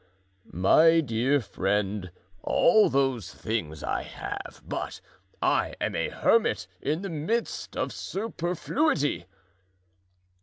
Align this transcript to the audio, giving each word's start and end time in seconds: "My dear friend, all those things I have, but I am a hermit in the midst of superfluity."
"My 0.51 0.99
dear 0.99 1.39
friend, 1.41 2.09
all 2.41 2.89
those 2.89 3.31
things 3.31 3.83
I 3.83 4.01
have, 4.01 4.59
but 4.65 4.99
I 5.43 5.75
am 5.79 5.95
a 5.95 6.09
hermit 6.09 6.65
in 6.81 7.03
the 7.03 7.09
midst 7.11 7.77
of 7.77 7.93
superfluity." 7.93 9.27